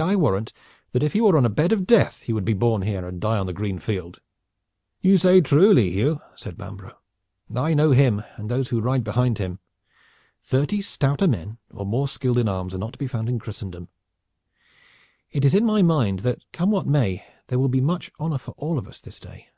[0.00, 0.54] I warrant
[0.92, 3.20] that if he were on a bed of death he would be borne here and
[3.20, 4.18] die on the green field."
[5.02, 6.96] "You say truly, Hugh," said Bambro'.
[7.54, 9.58] "I know him and those who ride behind him.
[10.40, 13.88] Thirty stouter men or more skilled in arms are not to be found in Christendom.
[15.30, 18.52] It is in my mind that come what may there will be much honor for
[18.56, 19.48] all of us this day.